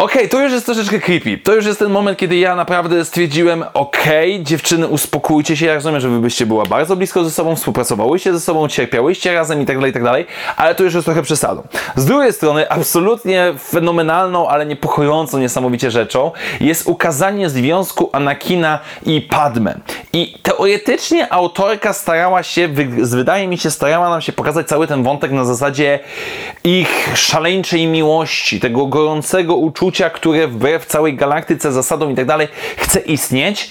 Okej, 0.00 0.28
to 0.28 0.42
już 0.42 0.52
jest 0.52 0.66
troszeczkę 0.66 1.00
creepy. 1.00 1.38
To 1.38 1.54
już 1.54 1.66
jest 1.66 1.78
ten 1.78 1.90
moment, 1.90 2.18
kiedy 2.18 2.36
ja 2.36 2.56
naprawdę 2.56 3.04
stwierdziłem, 3.04 3.64
okej, 3.74 4.42
dziewczyny, 4.42 4.88
uspokójcie 4.88 5.56
się. 5.56 5.66
Ja 5.66 5.74
rozumiem, 5.74 6.00
że 6.00 6.08
wy 6.08 6.18
byście 6.20 6.46
była 6.46 6.66
bardzo 6.66 6.96
blisko 6.96 7.24
ze 7.24 7.30
sobą, 7.30 7.56
współpracowałyście 7.56 8.32
ze 8.32 8.40
sobą, 8.40 8.68
cierpiałyście 8.68 9.34
razem 9.34 9.62
i 9.62 9.66
tak 9.66 9.76
dalej, 9.76 9.90
i 9.90 9.94
tak 9.94 10.02
dalej, 10.04 10.26
ale 10.56 10.74
to 10.74 10.84
już 10.84 10.94
jest 10.94 11.04
trochę 11.04 11.22
przesadą. 11.22 11.62
Z 11.96 12.04
drugiej 12.04 12.32
strony, 12.32 12.70
absolutnie 12.70 13.54
fenomenalną, 13.70 14.48
ale 14.48 14.66
niepokojącą 14.66 15.38
niesamowicie 15.38 15.90
rzeczą 15.90 16.30
jest 16.60 16.88
ukazanie 16.88 17.50
związku 17.50 18.10
Anakina 18.12 18.78
i 19.06 19.20
Padme. 19.20 19.74
I 20.12 20.34
teoretycznie 20.42 21.32
autorka 21.32 21.92
starała 21.92 22.42
się, 22.42 22.68
wy- 22.68 23.06
wydaje 23.06 23.48
mi 23.48 23.58
się, 23.58 23.70
starała 23.70 24.10
nam 24.10 24.20
się 24.20 24.32
pokazać 24.32 24.68
cały 24.68 24.86
ten 24.86 25.02
wątek 25.02 25.30
na 25.32 25.44
zasadzie 25.44 25.98
ich 26.64 27.08
szaleńczej 27.14 27.86
miłości, 27.86 28.60
tego 28.60 28.86
gorącego 28.86 29.56
uczucia, 29.56 29.89
które 30.10 30.48
wbrew 30.48 30.86
całej 30.86 31.14
galaktyce, 31.14 31.72
zasadom 31.72 32.12
i 32.12 32.14
tak 32.14 32.26
dalej 32.26 32.48
chce 32.76 33.00
istnieć, 33.00 33.70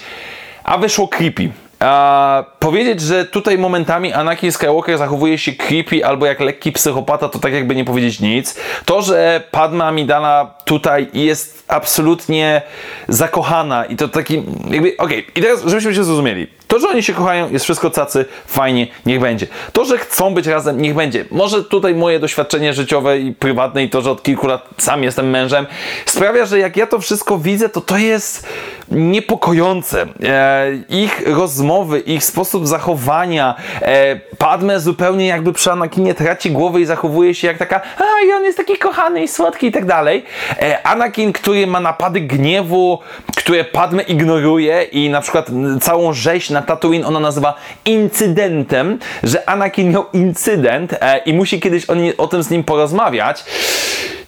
a 0.64 0.78
wyszło 0.78 1.08
creepy. 1.08 1.50
A 1.80 2.44
powiedzieć, 2.58 3.00
że 3.00 3.24
tutaj 3.24 3.58
momentami 3.58 4.12
Anakin 4.12 4.52
Skywalker 4.52 4.98
zachowuje 4.98 5.38
się 5.38 5.52
creepy 5.52 6.06
albo 6.06 6.26
jak 6.26 6.40
lekki 6.40 6.72
psychopata, 6.72 7.28
to 7.28 7.38
tak 7.38 7.52
jakby 7.52 7.74
nie 7.74 7.84
powiedzieć 7.84 8.20
nic. 8.20 8.60
To, 8.84 9.02
że 9.02 9.42
Padma 9.50 9.84
Amidala 9.84 10.54
tutaj 10.64 11.08
jest 11.12 11.64
absolutnie 11.68 12.62
zakochana 13.08 13.84
i 13.84 13.96
to 13.96 14.08
taki 14.08 14.42
jakby, 14.70 14.96
okej, 14.98 15.26
i 15.36 15.40
teraz 15.40 15.62
żebyśmy 15.64 15.94
się 15.94 16.04
zrozumieli. 16.04 16.59
To, 16.70 16.78
że 16.78 16.88
oni 16.88 17.02
się 17.02 17.12
kochają, 17.12 17.50
jest 17.50 17.64
wszystko 17.64 17.90
cacy, 17.90 18.24
fajnie, 18.46 18.86
niech 19.06 19.20
będzie. 19.20 19.46
To, 19.72 19.84
że 19.84 19.98
chcą 19.98 20.34
być 20.34 20.46
razem, 20.46 20.82
niech 20.82 20.94
będzie. 20.94 21.24
Może 21.30 21.64
tutaj 21.64 21.94
moje 21.94 22.20
doświadczenie 22.20 22.74
życiowe 22.74 23.18
i 23.18 23.32
prywatne 23.32 23.84
i 23.84 23.90
to, 23.90 24.02
że 24.02 24.10
od 24.10 24.22
kilku 24.22 24.46
lat 24.46 24.68
sam 24.78 25.02
jestem 25.02 25.30
mężem, 25.30 25.66
sprawia, 26.06 26.46
że 26.46 26.58
jak 26.58 26.76
ja 26.76 26.86
to 26.86 26.98
wszystko 26.98 27.38
widzę, 27.38 27.68
to 27.68 27.80
to 27.80 27.98
jest 27.98 28.46
niepokojące. 28.90 30.06
E, 30.22 30.66
ich 30.88 31.22
rozmowy, 31.26 32.00
ich 32.00 32.24
sposób 32.24 32.66
zachowania, 32.66 33.54
e, 33.82 34.20
Padme 34.38 34.80
zupełnie 34.80 35.26
jakby 35.26 35.52
przy 35.52 35.72
Anakinie 35.72 36.14
traci 36.14 36.50
głowę 36.50 36.80
i 36.80 36.86
zachowuje 36.86 37.34
się 37.34 37.46
jak 37.46 37.58
taka, 37.58 37.80
a 37.98 38.26
i 38.26 38.32
on 38.32 38.44
jest 38.44 38.56
taki 38.56 38.78
kochany 38.78 39.22
i 39.22 39.28
słodki 39.28 39.66
i 39.66 39.72
tak 39.72 39.84
dalej. 39.84 40.24
E, 40.62 40.86
Anakin, 40.86 41.32
który 41.32 41.66
ma 41.66 41.80
napady 41.80 42.20
gniewu, 42.20 42.98
które 43.36 43.64
Padme 43.64 44.02
ignoruje 44.02 44.82
i 44.82 45.10
na 45.10 45.20
przykład 45.20 45.50
całą 45.80 46.12
rzeź 46.12 46.50
na 46.50 46.62
Tatooine 46.62 47.04
ona 47.06 47.20
nazywa 47.20 47.54
incydentem, 47.84 48.98
że 49.22 49.48
Anakin 49.48 49.90
miał 49.90 50.04
incydent 50.12 50.92
e, 50.92 51.18
i 51.18 51.34
musi 51.34 51.60
kiedyś 51.60 51.90
o, 51.90 51.94
nie, 51.94 52.16
o 52.16 52.26
tym 52.26 52.42
z 52.42 52.50
nim 52.50 52.64
porozmawiać. 52.64 53.44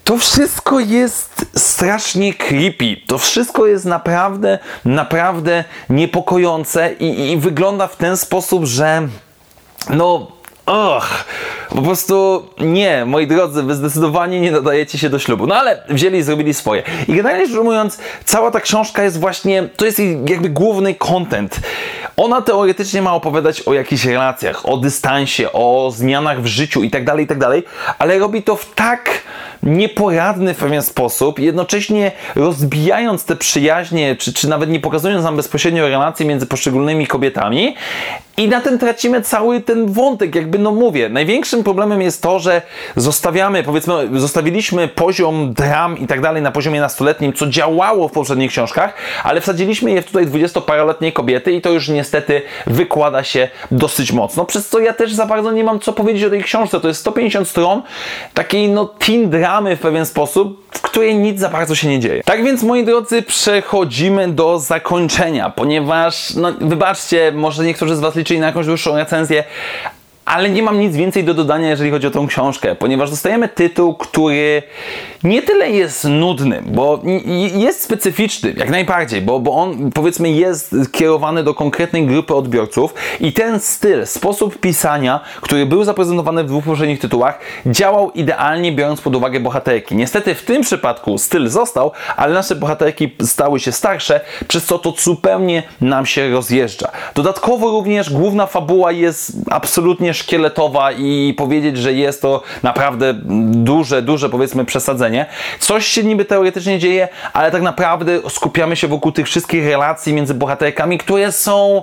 To 0.04 0.18
wszystko 0.18 0.80
jest 0.80 1.46
strasznie 1.56 2.34
creepy. 2.34 2.96
To 3.06 3.18
wszystko 3.18 3.66
jest 3.66 3.84
naprawdę, 3.84 4.58
naprawdę 4.84 5.64
niepokojące 5.90 6.92
i, 6.92 7.30
i 7.30 7.36
wygląda 7.36 7.86
w 7.86 7.96
ten 7.96 8.16
sposób, 8.16 8.64
że 8.64 9.08
no. 9.90 10.32
Och, 10.66 11.24
po 11.68 11.82
prostu 11.82 12.48
nie, 12.60 13.04
moi 13.04 13.26
drodzy, 13.26 13.62
wy 13.62 13.74
zdecydowanie 13.74 14.40
nie 14.40 14.52
nadajecie 14.52 14.98
się 14.98 15.10
do 15.10 15.18
ślubu. 15.18 15.46
No 15.46 15.54
ale 15.54 15.82
wzięli 15.88 16.18
i 16.18 16.22
zrobili 16.22 16.54
swoje. 16.54 16.82
I 17.08 17.14
generalnie 17.14 17.46
rzecz 17.46 17.56
ujmując, 17.56 17.98
cała 18.24 18.50
ta 18.50 18.60
książka 18.60 19.02
jest 19.02 19.20
właśnie, 19.20 19.68
to 19.76 19.84
jest 19.84 19.98
jakby 20.28 20.48
główny 20.48 20.94
content. 20.94 21.60
Ona 22.16 22.42
teoretycznie 22.42 23.02
ma 23.02 23.14
opowiadać 23.14 23.60
o 23.60 23.74
jakichś 23.74 24.04
relacjach, 24.04 24.68
o 24.68 24.76
dystansie, 24.76 25.52
o 25.52 25.92
zmianach 25.96 26.42
w 26.42 26.46
życiu 26.46 26.82
itd., 26.82 27.14
itd., 27.18 27.62
ale 27.98 28.18
robi 28.18 28.42
to 28.42 28.56
w 28.56 28.74
tak 28.74 29.22
nieporadny 29.62 30.54
w 30.54 30.56
pewien 30.56 30.82
sposób, 30.82 31.38
jednocześnie 31.38 32.12
rozbijając 32.34 33.24
te 33.24 33.36
przyjaźnie, 33.36 34.16
czy, 34.16 34.32
czy 34.32 34.48
nawet 34.48 34.70
nie 34.70 34.80
pokazując 34.80 35.24
nam 35.24 35.36
bezpośrednio 35.36 35.88
relacji 35.88 36.26
między 36.26 36.46
poszczególnymi 36.46 37.06
kobietami. 37.06 37.74
I 38.36 38.48
na 38.48 38.60
tym 38.60 38.78
tracimy 38.78 39.22
cały 39.22 39.60
ten 39.60 39.92
wątek, 39.92 40.34
jakby 40.34 40.58
no 40.58 40.70
mówię. 40.70 41.08
Największym 41.08 41.64
problemem 41.64 42.02
jest 42.02 42.22
to, 42.22 42.38
że 42.38 42.62
zostawiamy, 42.96 43.62
powiedzmy, 43.62 44.20
zostawiliśmy 44.20 44.88
poziom 44.88 45.52
dram 45.52 45.98
i 45.98 46.06
tak 46.06 46.20
dalej 46.20 46.42
na 46.42 46.52
poziomie 46.52 46.80
nastoletnim, 46.80 47.32
co 47.32 47.46
działało 47.46 48.08
w 48.08 48.12
poprzednich 48.12 48.50
książkach, 48.50 48.94
ale 49.24 49.40
wsadziliśmy 49.40 49.90
je 49.90 50.02
w 50.02 50.06
tutaj 50.06 50.26
dwudziestoparoletnie 50.26 51.12
kobiety 51.12 51.52
i 51.52 51.60
to 51.60 51.70
już 51.70 51.88
niestety 51.88 52.42
wykłada 52.66 53.24
się 53.24 53.48
dosyć 53.70 54.12
mocno, 54.12 54.44
przez 54.44 54.68
co 54.68 54.78
ja 54.78 54.92
też 54.92 55.12
za 55.12 55.26
bardzo 55.26 55.52
nie 55.52 55.64
mam 55.64 55.80
co 55.80 55.92
powiedzieć 55.92 56.24
o 56.24 56.30
tej 56.30 56.42
książce. 56.42 56.80
To 56.80 56.88
jest 56.88 57.00
150 57.00 57.48
stron 57.48 57.82
takiej 58.34 58.68
no 58.68 58.84
teen 58.84 59.30
dramy 59.30 59.76
w 59.76 59.80
pewien 59.80 60.06
sposób, 60.06 60.61
w 60.72 60.82
której 60.82 61.16
nic 61.16 61.40
za 61.40 61.48
bardzo 61.48 61.74
się 61.74 61.88
nie 61.88 62.00
dzieje. 62.00 62.22
Tak 62.24 62.44
więc, 62.44 62.62
moi 62.62 62.84
drodzy, 62.84 63.22
przechodzimy 63.22 64.28
do 64.28 64.58
zakończenia, 64.58 65.50
ponieważ, 65.50 66.34
no 66.34 66.52
wybaczcie, 66.60 67.32
może 67.34 67.64
niektórzy 67.64 67.96
z 67.96 68.00
Was 68.00 68.16
liczyli 68.16 68.40
na 68.40 68.46
jakąś 68.46 68.66
dłuższą 68.66 68.96
recenzję, 68.96 69.44
ale 70.24 70.50
nie 70.50 70.62
mam 70.62 70.80
nic 70.80 70.96
więcej 70.96 71.24
do 71.24 71.34
dodania, 71.34 71.68
jeżeli 71.68 71.90
chodzi 71.90 72.06
o 72.06 72.10
tą 72.10 72.26
książkę, 72.26 72.74
ponieważ 72.74 73.10
dostajemy 73.10 73.48
tytuł, 73.48 73.94
który 73.94 74.62
nie 75.24 75.42
tyle 75.42 75.70
jest 75.70 76.04
nudny, 76.04 76.62
bo 76.66 77.02
jest 77.54 77.82
specyficzny, 77.82 78.54
jak 78.56 78.70
najbardziej, 78.70 79.20
bo, 79.20 79.40
bo 79.40 79.52
on 79.52 79.90
powiedzmy 79.90 80.30
jest 80.30 80.74
kierowany 80.92 81.44
do 81.44 81.54
konkretnej 81.54 82.06
grupy 82.06 82.34
odbiorców 82.34 82.94
i 83.20 83.32
ten 83.32 83.60
styl, 83.60 84.06
sposób 84.06 84.60
pisania, 84.60 85.20
który 85.40 85.66
był 85.66 85.84
zaprezentowany 85.84 86.44
w 86.44 86.46
dwóch 86.46 86.64
poprzednich 86.64 87.00
tytułach, 87.00 87.38
działał 87.66 88.10
idealnie 88.10 88.72
biorąc 88.72 89.00
pod 89.00 89.16
uwagę 89.16 89.40
bohaterki. 89.40 89.96
Niestety 89.96 90.34
w 90.34 90.42
tym 90.42 90.62
przypadku 90.62 91.18
styl 91.18 91.48
został, 91.48 91.92
ale 92.16 92.34
nasze 92.34 92.56
bohaterki 92.56 93.10
stały 93.22 93.60
się 93.60 93.72
starsze, 93.72 94.20
przez 94.48 94.64
co 94.64 94.78
to 94.78 94.94
zupełnie 94.98 95.62
nam 95.80 96.06
się 96.06 96.30
rozjeżdża. 96.30 96.88
Dodatkowo 97.14 97.70
również 97.70 98.10
główna 98.10 98.46
fabuła 98.46 98.92
jest 98.92 99.32
absolutnie 99.50 100.11
szkieletowa 100.14 100.92
i 100.92 101.34
powiedzieć, 101.36 101.78
że 101.78 101.92
jest 101.92 102.22
to 102.22 102.42
naprawdę 102.62 103.14
duże, 103.44 104.02
duże 104.02 104.28
powiedzmy 104.28 104.64
przesadzenie. 104.64 105.26
Coś 105.58 105.86
się 105.86 106.04
niby 106.04 106.24
teoretycznie 106.24 106.78
dzieje, 106.78 107.08
ale 107.32 107.50
tak 107.50 107.62
naprawdę 107.62 108.20
skupiamy 108.28 108.76
się 108.76 108.88
wokół 108.88 109.12
tych 109.12 109.26
wszystkich 109.26 109.66
relacji 109.66 110.12
między 110.14 110.34
bohaterkami, 110.34 110.98
które 110.98 111.32
są 111.32 111.82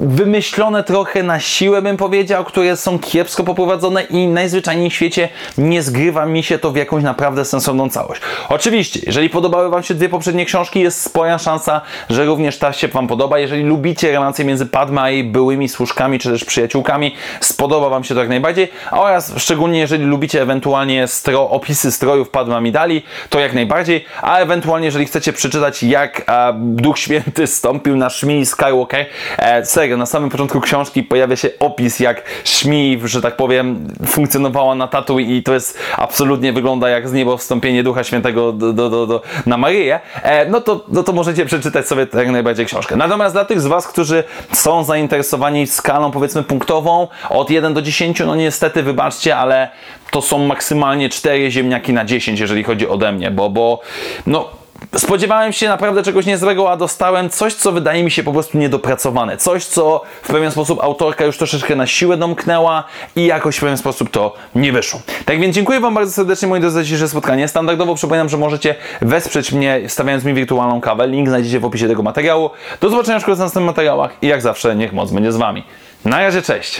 wymyślone 0.00 0.84
trochę 0.84 1.22
na 1.22 1.40
siłę, 1.40 1.82
bym 1.82 1.96
powiedział, 1.96 2.44
które 2.44 2.76
są 2.76 2.98
kiepsko 2.98 3.44
poprowadzone 3.44 4.02
i 4.02 4.26
najzwyczajniej 4.26 4.90
w 4.90 4.94
świecie 4.94 5.28
nie 5.58 5.82
zgrywa 5.82 6.26
mi 6.26 6.42
się 6.42 6.58
to 6.58 6.70
w 6.70 6.76
jakąś 6.76 7.02
naprawdę 7.02 7.44
sensowną 7.44 7.90
całość. 7.90 8.20
Oczywiście, 8.48 9.00
jeżeli 9.06 9.30
podobały 9.30 9.70
Wam 9.70 9.82
się 9.82 9.94
dwie 9.94 10.08
poprzednie 10.08 10.46
książki, 10.46 10.80
jest 10.80 11.02
spora 11.02 11.38
szansa, 11.38 11.80
że 12.10 12.24
również 12.24 12.58
ta 12.58 12.72
się 12.72 12.88
Wam 12.88 13.06
podoba. 13.06 13.38
Jeżeli 13.38 13.62
lubicie 13.62 14.12
relacje 14.12 14.44
między 14.44 14.66
Padma 14.66 15.10
jej 15.10 15.24
byłymi 15.24 15.68
służkami, 15.68 16.18
czy 16.18 16.30
też 16.30 16.44
przyjaciółkami, 16.44 17.14
spodoba 17.40 17.67
Wam 17.68 18.04
się 18.04 18.14
to 18.14 18.20
jak 18.20 18.28
najbardziej, 18.28 18.68
oraz 18.90 19.32
szczególnie 19.36 19.78
jeżeli 19.78 20.04
lubicie 20.04 20.42
ewentualnie 20.42 21.06
stro, 21.06 21.50
opisy 21.50 21.92
strojów 21.92 22.30
Padma 22.30 22.56
Amidali, 22.56 23.02
to 23.28 23.40
jak 23.40 23.54
najbardziej, 23.54 24.04
a 24.22 24.38
ewentualnie 24.38 24.86
jeżeli 24.86 25.06
chcecie 25.06 25.32
przeczytać 25.32 25.82
jak 25.82 26.24
e, 26.28 26.52
Duch 26.58 26.98
Święty 26.98 27.46
stąpił 27.46 27.96
na 27.96 28.10
Szmi 28.10 28.46
Skywalker, 28.46 29.06
e, 29.38 29.66
serio, 29.66 29.96
na 29.96 30.06
samym 30.06 30.30
początku 30.30 30.60
książki 30.60 31.02
pojawia 31.02 31.36
się 31.36 31.50
opis 31.60 32.00
jak 32.00 32.22
Szmi, 32.44 33.00
że 33.04 33.22
tak 33.22 33.36
powiem, 33.36 33.88
funkcjonowała 34.06 34.74
na 34.74 34.88
tatu 34.88 35.18
i 35.18 35.42
to 35.42 35.54
jest 35.54 35.78
absolutnie 35.96 36.52
wygląda 36.52 36.88
jak 36.88 37.08
z 37.08 37.12
niebo 37.12 37.36
wstąpienie 37.36 37.82
Ducha 37.82 38.04
Świętego 38.04 38.52
do, 38.52 38.72
do, 38.72 38.90
do, 38.90 39.06
do 39.06 39.22
na 39.46 39.56
Maryję, 39.56 40.00
e, 40.22 40.46
no, 40.46 40.60
to, 40.60 40.84
no 40.88 41.02
to 41.02 41.12
możecie 41.12 41.46
przeczytać 41.46 41.88
sobie 41.88 42.06
jak 42.14 42.30
najbardziej 42.30 42.66
książkę. 42.66 42.96
Natomiast 42.96 43.34
dla 43.34 43.44
tych 43.44 43.60
z 43.60 43.66
Was, 43.66 43.88
którzy 43.88 44.24
są 44.52 44.84
zainteresowani 44.84 45.66
skalą 45.66 46.10
powiedzmy 46.10 46.42
punktową 46.42 47.08
od 47.30 47.50
1 47.58 47.74
do 47.74 47.82
10, 47.82 48.20
no 48.20 48.36
niestety 48.36 48.82
wybaczcie, 48.82 49.36
ale 49.36 49.70
to 50.10 50.22
są 50.22 50.46
maksymalnie 50.46 51.08
4 51.08 51.50
ziemniaki 51.50 51.92
na 51.92 52.04
10, 52.04 52.40
jeżeli 52.40 52.64
chodzi 52.64 52.88
ode 52.88 53.12
mnie, 53.12 53.30
bo, 53.30 53.50
bo 53.50 53.80
no 54.26 54.50
spodziewałem 54.96 55.52
się 55.52 55.68
naprawdę 55.68 56.02
czegoś 56.02 56.26
niezłego, 56.26 56.70
a 56.70 56.76
dostałem 56.76 57.30
coś, 57.30 57.54
co 57.54 57.72
wydaje 57.72 58.04
mi 58.04 58.10
się 58.10 58.22
po 58.22 58.32
prostu 58.32 58.58
niedopracowane. 58.58 59.36
Coś, 59.36 59.64
co 59.64 60.02
w 60.22 60.28
pewien 60.28 60.50
sposób 60.50 60.82
autorka 60.82 61.24
już 61.24 61.38
troszeczkę 61.38 61.76
na 61.76 61.86
siłę 61.86 62.16
domknęła 62.16 62.84
i 63.16 63.26
jakoś 63.26 63.56
w 63.56 63.60
pewien 63.60 63.76
sposób 63.76 64.10
to 64.10 64.34
nie 64.54 64.72
wyszło. 64.72 65.00
Tak 65.24 65.40
więc 65.40 65.54
dziękuję 65.54 65.80
Wam 65.80 65.94
bardzo 65.94 66.12
serdecznie, 66.12 66.48
moi 66.48 66.60
drodzy, 66.60 66.74
za 66.74 66.82
dzisiejsze 66.82 67.08
spotkanie. 67.08 67.48
Standardowo 67.48 67.94
przypominam, 67.94 68.28
że 68.28 68.36
możecie 68.36 68.74
wesprzeć 69.00 69.52
mnie, 69.52 69.80
stawiając 69.88 70.24
mi 70.24 70.34
wirtualną 70.34 70.80
kawę. 70.80 71.08
Link 71.08 71.28
znajdziecie 71.28 71.60
w 71.60 71.64
opisie 71.64 71.88
tego 71.88 72.02
materiału. 72.02 72.50
Do 72.80 72.90
zobaczenia 72.90 73.20
w 73.20 73.28
następnych 73.28 73.64
materiałach 73.64 74.10
i 74.22 74.26
jak 74.26 74.42
zawsze, 74.42 74.76
niech 74.76 74.92
moc 74.92 75.10
będzie 75.10 75.32
z 75.32 75.36
Wami. 75.36 75.64
Na 76.04 76.18
razie, 76.18 76.42
cześć! 76.42 76.78